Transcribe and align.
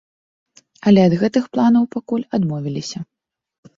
Але 0.91 1.01
ад 1.09 1.13
гэтых 1.21 1.43
планаў 1.57 1.83
пакуль 1.95 2.27
адмовіліся. 2.39 2.99